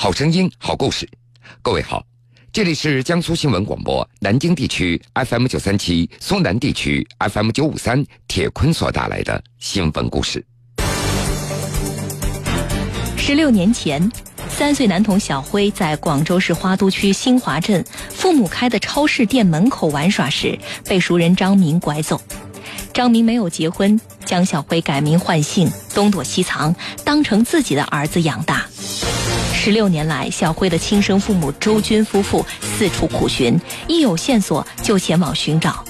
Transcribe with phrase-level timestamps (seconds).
[0.00, 1.08] 好声音，好故事。
[1.60, 2.00] 各位好，
[2.52, 8.06] 这里是江苏新闻广播南京地区 FM 九三七、苏南地区 FM 九五三。
[8.28, 10.46] 铁坤所带来的新闻故事。
[13.16, 14.08] 十六年前，
[14.48, 22.22] 三岁男童小辉在广州市花都区新华镇父母开的超市店门口玩耍时，被熟人张明拐走。
[22.94, 26.72] 张明没有结婚，将小辉改名换姓，东躲西藏，
[27.04, 28.67] 当成自己的儿子养大。
[29.68, 35.84] 十六年来，小辉的亲生父母周军夫妇四处苦寻，一有线索就前往寻找，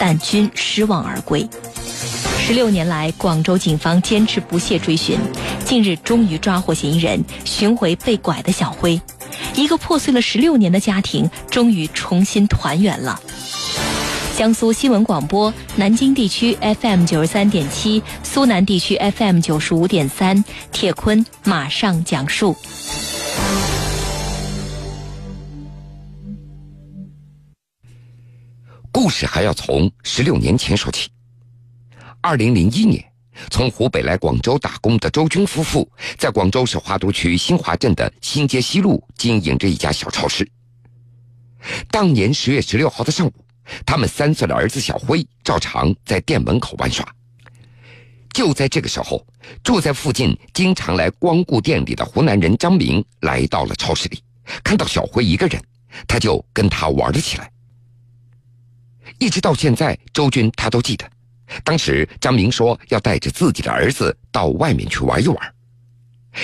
[0.00, 1.48] 但均失望而归。
[2.40, 5.16] 十六年来，广州警方坚持不懈追寻，
[5.64, 9.00] 近日终于抓获嫌疑人，寻回被拐的小辉，
[9.54, 13.20] 一个破碎了十六年的家庭终于重新团圆了。
[14.36, 22.56] 江苏新闻广播南京地区 FM 九十三点七，苏南地区 FM 九十五点三，铁坤马上讲述。
[29.02, 31.10] 故事还要从十六年前说起。
[32.20, 33.02] 二零零一年，
[33.50, 40.46] 从湖北来广州打工的周军夫妇，在广州市花都区新华镇的新街西路经营着一家小超市。
[41.90, 43.32] 当年十月十六号的上午，
[43.86, 47.10] 他们三岁的儿子小辉照常在店门口玩耍。
[48.34, 49.26] 就在这个时候，
[49.64, 54.22] 住在附近、经常来光顾店里的湖南人张明来到了超市里，
[54.62, 55.58] 看到小辉一个人，
[56.06, 57.50] 他就跟他玩了起来。
[59.18, 61.10] 一直到现在，周军他都记得，
[61.64, 65.54] 当时张明说要带着自己的儿子到外面去玩一玩，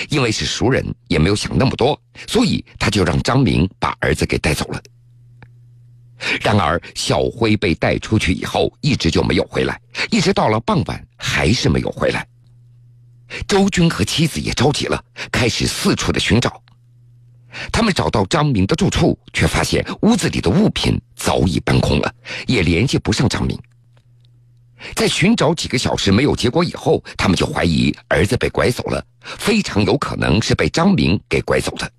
[0.09, 4.81] 因为是熟人，也没有想那么多，所以他就让张明把儿子给带走了。
[6.41, 12.27] 然而，小辉被带出去以后，一直就没有回来，一直到了傍晚还是没有回来。
[13.47, 16.61] 周军和妻子也着急了，开始四处的寻找。
[17.71, 22.13] 他们找到张明的住处，却发现屋子里的物品早已搬空了，
[22.47, 23.57] 也联系不上张明。
[24.95, 31.91] 在寻找几个小时没有结果以后，他们就怀疑儿子被拐走了，非常有可能是被张明给拐走的。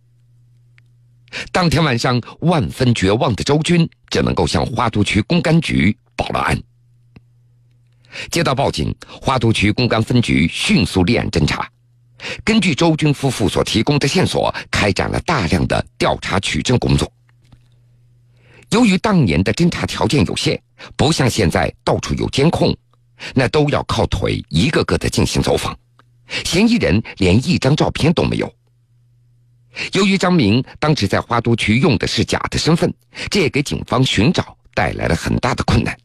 [1.50, 6.56] 当天晚上，万分绝望的周军只能够向花都区公安局报了案。
[8.30, 11.68] 接到报警，花都区公安分局迅速立案侦查。
[12.44, 17.10] 根据周军夫妇所提供的线索，开展了大量的调查取证工作。
[18.70, 20.60] 由于当年的侦查条件有限，
[20.96, 22.76] 不像现在到处有监控，
[23.34, 25.76] 那都要靠腿一个个的进行走访，
[26.44, 28.52] 嫌疑人连一张照片都没有。
[29.92, 32.92] 由于张明当时在花都区用的是假的身份，
[33.30, 35.96] 这也给警方寻找带来了很大的困难。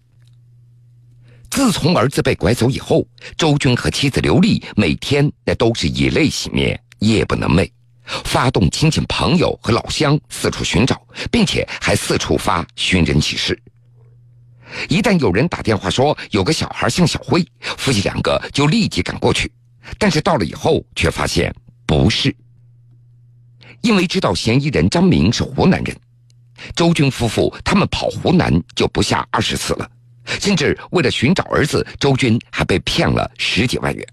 [1.54, 7.70] 自从儿子被拐走以后，周军和妻子刘丽每天那都是以泪洗面，夜不能寐，
[8.26, 11.00] 发动亲戚朋友和老乡四处寻找，
[11.32, 13.56] 并且还四处发寻人启事。
[14.90, 19.52] 一旦有人打电话说有个小孩像小辉，夫妻两个就立即赶过去，
[20.00, 21.54] 但是到了以后却发现
[21.86, 22.36] 不是。
[23.82, 25.96] 因为知道嫌疑人张明是湖南人，
[26.76, 29.88] 周军夫妇他们跑湖南就不下二十次了。
[30.26, 34.08] 甚至为了寻找儿子，周军还被骗了十几万元。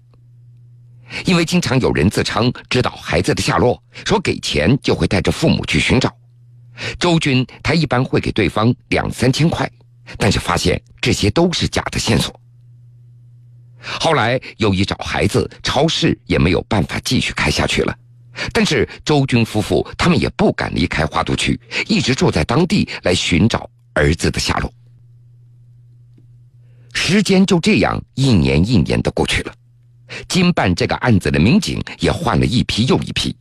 [1.25, 6.15] 因为经常有人自称知道孩子的下落，说给钱就会带着父母去寻找。
[6.97, 9.69] 周军他一般会给对方两三千块，
[10.17, 12.33] 但是发现这些都是假的线索。
[13.81, 17.93] 后来由于找孩子，超市也没有办法继续开下去了。
[18.53, 24.71] 但是周军夫妇他们也不敢离开花都区，一直住在当地来寻找儿子的下落。
[27.03, 29.53] 时间就这样一年一年的过去了，
[30.29, 33.35] 经办这个案子的民警也换了一批又一批，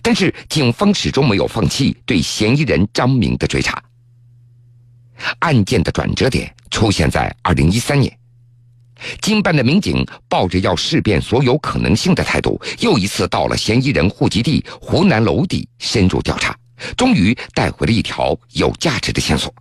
[0.00, 3.80] 但是警方始终没有放弃对嫌疑人张明的追查。
[5.40, 8.18] 案件的转折点出现在二零一三年，
[9.20, 16.58] 经办的民警抱着要试遍所有可能性的态度，又一次到了嫌疑人户籍地湖南娄底深入调查，
[16.96, 19.54] 终于带回了一条有价值的线索。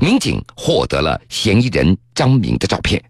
[0.00, 3.02] 民警获得了嫌疑人张明的照片。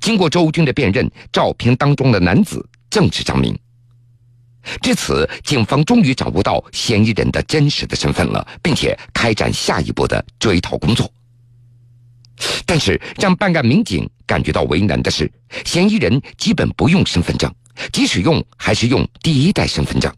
[0.00, 3.56] 经过周军的辨认，照片当中的男子正是张明。
[4.82, 11.10] 至此，警方终于掌握到嫌疑人的真实的身份了，并且开展下一步的追逃工作。
[12.66, 15.30] 但是，让办案民警感觉到为难的是，
[15.64, 17.52] 嫌疑人基本不用身份证，
[17.92, 20.12] 即使用，还是用第一代身份证。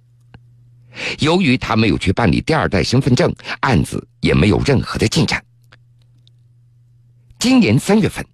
[1.18, 5.42] 由于他没有去办理第二代身份证，案子也没有任何的进展。
[7.38, 8.24] 今年三月份，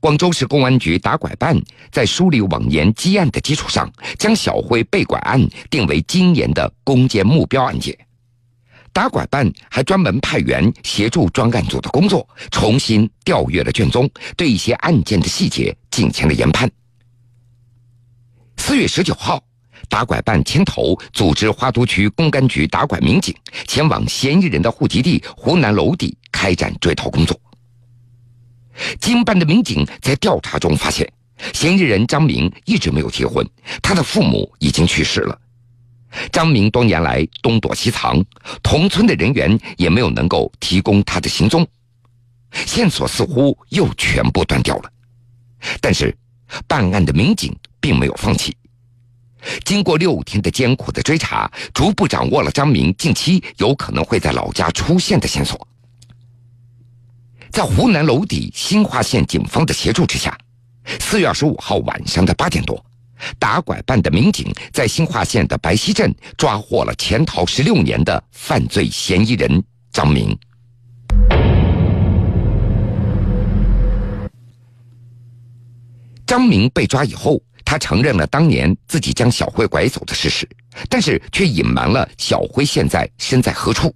[0.00, 1.60] 广州市公安局打拐办
[1.90, 7.96] 在梳理往年积案的基础上，将小辉被拐案定为今年的攻坚目标案件。
[8.92, 14.08] 打拐办还专门派员协助专案组的工作，重新调阅了卷宗，
[14.38, 16.70] 对一些案件的细节进行了研判。
[18.56, 19.44] 四月十九号，
[19.88, 23.34] 打拐办牵头组织花都区公安局打拐民警
[23.66, 27.38] 前往嫌疑人的户籍地湖南娄底开展追逃工作。
[29.00, 31.10] 经办的民警在调查中发现，
[31.52, 33.48] 嫌疑人张明一直没有结婚，
[33.80, 35.38] 他的父母已经去世了。
[36.32, 38.24] 张明多年来东躲西藏，
[38.62, 41.66] 同村的人员也没有能够提供他的行踪，
[42.52, 44.90] 线索似乎又全部断掉了。
[45.80, 46.16] 但是，
[46.66, 48.56] 办案的民警并没有放弃，
[49.64, 55.66] 经过六天的艰苦的追查，逐步掌握了张明近期有可能会在老家出现的线索。
[57.50, 60.36] 在湖南娄底新化县警方的协助之下，
[61.00, 62.84] 四月二十五号晚上的八点多，
[63.38, 70.36] 打拐办的民警在新化县的白溪镇抓获了潜逃十六年的犯罪嫌疑人张明。
[76.26, 80.48] 张明被抓以后，他承认了当年自己将小辉拐走的事实，
[80.88, 83.94] 但是却隐瞒了小辉现在身在何处。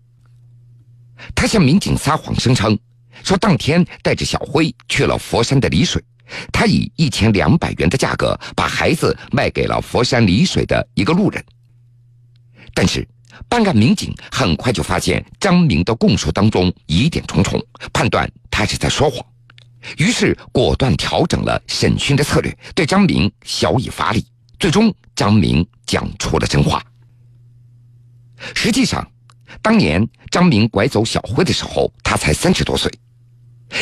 [1.34, 2.76] 他向民警撒谎，声称。
[3.22, 6.02] 说当天带着小辉去了佛山的丽水，
[6.50, 11.44] 他以一千两百元的价格把孩子卖给了佛山丽水的一个路人。
[12.72, 13.06] 但是，
[13.48, 17.62] 办案民警很快就发现张明的供述当中疑点重重，
[17.92, 19.24] 判断他是在说谎，
[19.98, 24.26] 于是果断调整了审讯的策略，对张明小以罚礼。
[24.58, 26.82] 最终，张明讲出了真话。
[28.54, 29.10] 实际上，
[29.62, 32.90] 当年张明拐走小辉的时候，他才三十多岁。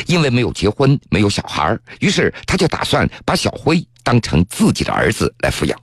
[0.06, 5.80] 因为没有结婚，没有小孩于是他就打算把小辉当成自己的儿子来抚养。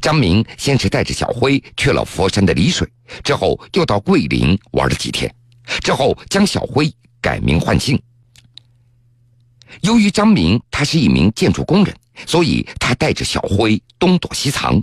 [0.00, 2.86] 张明先是带着小辉去了佛山的丽水，
[3.22, 5.34] 之后又到桂林玩了几天，
[5.82, 8.00] 之后将小辉改名换姓。
[9.80, 11.94] 由于张明他是一名建筑工人，
[12.26, 14.82] 所以他带着小辉东躲西藏，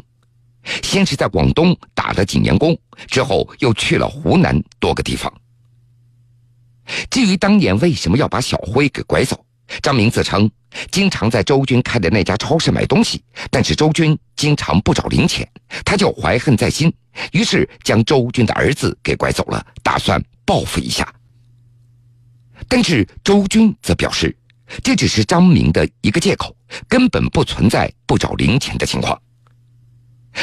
[0.83, 5.31] 先是在广东打了几年工，之后又去了湖南多个地方。
[7.09, 9.45] 至于当年为什么要把小辉给拐走，
[9.81, 10.49] 张明自称
[10.89, 15.47] 经常在周军开的那家超市买东西，但是周军经常不找零钱，
[15.85, 16.93] 他就怀恨在心，
[17.31, 21.13] 于是将周军的儿子给拐走了，打算报复一下。
[22.67, 24.35] 但是周军则表示，
[24.83, 26.55] 这只是张明的一个借口，
[26.87, 29.19] 根本不存在不找零钱的情况。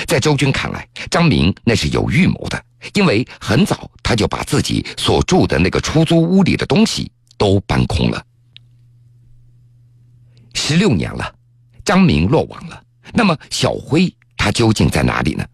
[0.07, 8.23] 在周军看来，张明那是有预谋的，因为很早他就把自己所住的那个出租屋里的东西都搬空了。
[10.53, 11.35] 十六年了，
[11.85, 12.83] 张明落网了，
[13.15, 15.47] 那么小辉他究竟在哪里呢？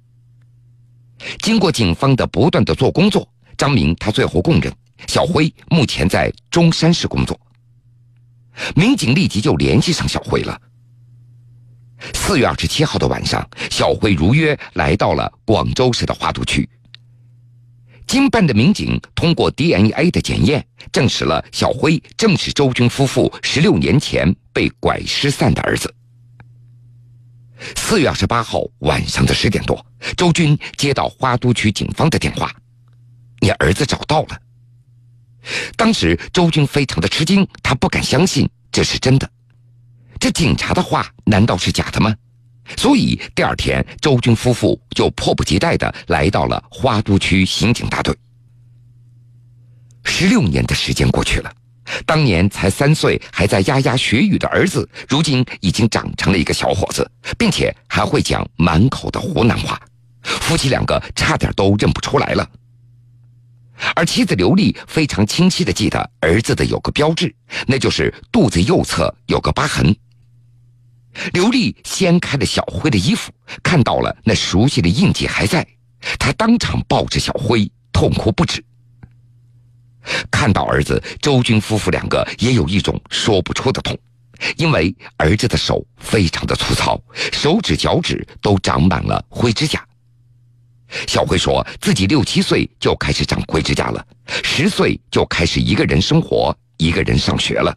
[1.38, 4.74] 经过警方的不断的做工作，张明他最后供认，
[5.06, 7.38] 小辉目前在中山市工作。
[8.74, 10.60] 民警立即就联系上小辉了。
[12.12, 16.68] 四月二十七号的晚上，小辉如约来到了广州市的花都区。
[18.06, 25.92] 经办的民警通过 DNA 的检验，证实了小辉正是周军夫妇十六年前被拐失散的儿子。
[27.76, 29.84] 四月二十八号晚上的十点多，
[30.18, 32.54] 周军接到花都区警方的电话
[33.40, 34.38] ：“你儿子找到了。”
[35.76, 39.30] 当时周军非常的吃惊，他不敢相信这是真的。
[40.18, 42.14] 这警察的话难道是假的吗？
[42.78, 48.16] 所以第二天，周军夫妇就迫不及待的来到了花都区刑警大队。
[50.04, 51.52] 十六年的时间过去了，
[52.06, 59.78] 当年才三岁还在牙牙学语的儿子，如今已经长成了一个小伙子，并且还会讲满口的湖南话，
[60.22, 62.48] 夫妻两个差点都认不出来了。
[64.04, 67.34] 而妻子刘丽非常清晰的记得儿子的有个标志，
[67.66, 69.96] 那就是肚子右侧有个疤痕。
[71.32, 73.32] 刘丽掀开了小辉的衣服，
[73.62, 75.66] 看到了那熟悉的印记还在，
[76.18, 78.62] 她当场抱着小辉痛哭不止。
[80.30, 83.96] 看到儿子，周军夫妇两个也有一种说不出的痛，
[84.58, 87.00] 因为儿子的手非常的粗糙，
[87.32, 89.82] 手指脚趾都长满了灰指甲。
[91.06, 94.04] 小辉说自己六七岁就开始长灰指甲了，
[94.42, 97.76] 十岁就开始一个人生活，一个人上学了。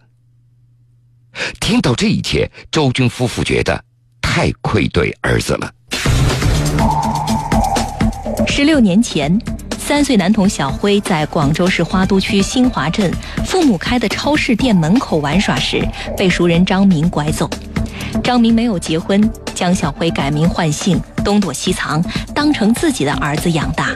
[1.60, 3.84] 听到这一切，周军夫妇觉得
[4.22, 5.72] 太愧对儿子了。
[8.48, 9.40] 十六年前，
[9.78, 13.12] 三岁男童小辉在广州市花都区新华镇
[13.46, 17.50] 父母开的超市店门口玩耍时，被熟人张明拐走。
[18.24, 22.02] 张明没有结婚，将小辉改名换姓，东躲西藏，
[22.34, 23.94] 当成自己的儿子养大。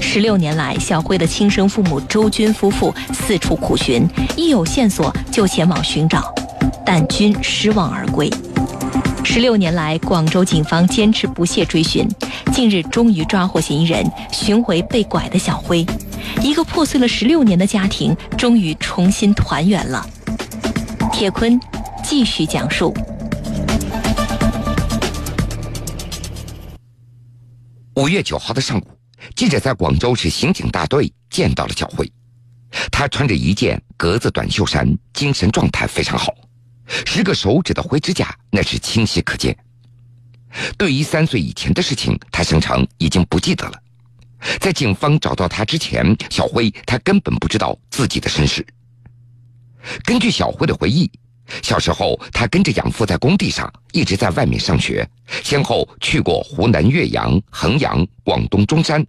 [0.00, 6.32] 十六年来，小辉的亲生父母周军夫妇四处苦寻，一有线索就前往寻找，
[6.84, 8.30] 但均失望而归。
[9.24, 12.08] 十六年来，广州警方坚持不懈追寻，
[12.52, 15.84] 近日终于抓获嫌疑人，寻回被拐的小辉。
[16.40, 20.06] 一个破碎了十六年的家庭，终于重新团圆了。
[21.12, 21.60] 铁坤
[22.04, 22.94] 继续讲述。
[27.96, 28.86] 五月九号的上午，
[29.34, 32.06] 记者在广州市刑警大队见到了小辉。
[32.92, 36.34] 他穿着一件格子短袖衫，精神状态非常好。
[37.06, 39.56] 十个手指的灰指甲，那是清晰可见。
[40.76, 43.82] 对于三岁以前的事情，他声称已经不记得了。
[44.60, 48.64] 在警方找到他之前，小辉他根本不知道自己的身世。
[50.04, 51.10] 根据小辉的回忆，
[51.62, 55.08] 小时候他跟着养父在工地上，一直在外面上学，
[55.42, 59.04] 先后去过湖南岳阳、衡阳、广东中山。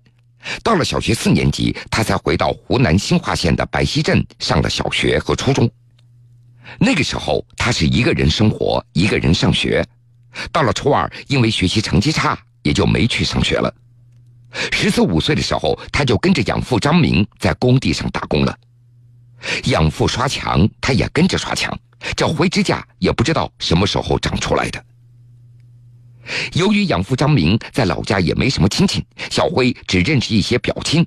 [0.63, 5.70] 到了小学四年级，他才回到湖南新化县的白溪镇上了小学和初中。
[6.79, 9.86] 那个时候，他是一个人生活，一个人上学。
[10.51, 13.74] 到了初二，因为学习成绩差，也就没去上学了。
[14.72, 18.56] 十四五岁的时候，他就跟着养父张明在工地上打工了。
[19.65, 21.77] 养父刷墙，他也跟着刷墙。
[22.16, 24.84] 这灰指甲也不知道什么时候长出来的。
[26.54, 31.06] 由于养父张明在老家也没什么亲戚，小辉只认识一些表亲。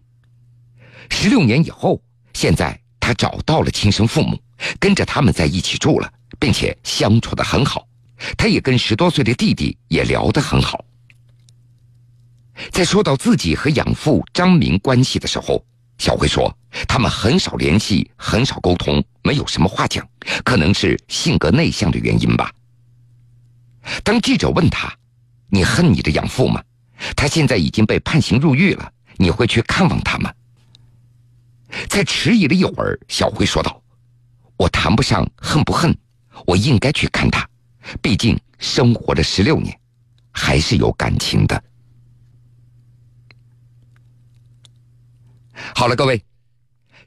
[1.10, 4.38] 十六年以后，现在他找到了亲生父母。
[4.78, 7.88] 跟着他们在一起住了，并且相处的很好。
[8.36, 10.84] 他也跟十多岁的弟弟也聊得很好。
[12.70, 15.64] 在说到自己和养父张明关系的时候，
[15.96, 16.54] 小辉说
[16.86, 20.06] 他们很少联系，很少沟通，没有什么话讲，
[20.44, 22.52] 可能是性格内向的原因吧。
[24.02, 24.92] 当记者问他
[25.48, 26.62] ：“你恨你的养父吗？
[27.16, 30.32] 他现在已经被判刑入狱了，你会去看望他吗？”
[31.88, 33.80] 在迟疑了一会儿，小辉说道。
[34.56, 35.96] 我谈不上恨不恨，
[36.44, 37.48] 我应该去看他，
[38.02, 39.74] 毕竟生活了十六年，
[40.32, 41.64] 还是有感情的。
[45.74, 46.22] 好了，各位，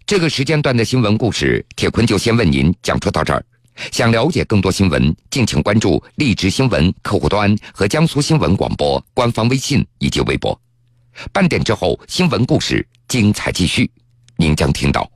[0.06, 3.44] 这个时间段的新闻故事，铁坤就先为您讲述到这儿。
[3.90, 10.60] 想了解更多新闻，敬请关注荔枝新闻客户端和江苏新闻广播官方微信以及微博。
[11.32, 13.90] 半点之后，新闻故事精彩继续，
[14.36, 15.10] 您将听到。